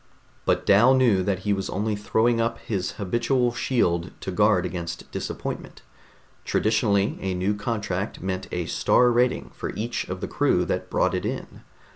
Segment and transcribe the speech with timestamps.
[0.45, 5.11] But Dal knew that he was only throwing up his habitual shield to guard against
[5.11, 5.83] disappointment.
[6.43, 11.13] Traditionally, a new contract meant a Star rating for each of the crew that brought
[11.13, 11.61] it in.